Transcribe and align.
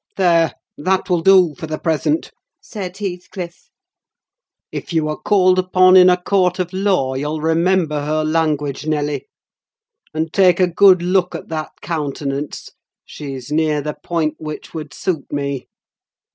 "There—that 0.17 1.11
will 1.11 1.21
do 1.21 1.53
for 1.59 1.67
the 1.67 1.77
present!" 1.77 2.31
said 2.59 2.97
Heathcliff. 2.97 3.69
"If 4.71 4.93
you 4.93 5.07
are 5.07 5.15
called 5.15 5.59
upon 5.59 5.95
in 5.95 6.09
a 6.09 6.19
court 6.19 6.57
of 6.57 6.73
law, 6.73 7.13
you'll 7.13 7.39
remember 7.39 8.03
her 8.03 8.23
language, 8.23 8.87
Nelly! 8.87 9.27
And 10.11 10.33
take 10.33 10.59
a 10.59 10.65
good 10.65 11.03
look 11.03 11.35
at 11.35 11.49
that 11.49 11.69
countenance: 11.83 12.71
she's 13.05 13.51
near 13.51 13.79
the 13.79 13.93
point 14.03 14.37
which 14.39 14.73
would 14.73 14.91
suit 14.91 15.31
me. 15.31 15.67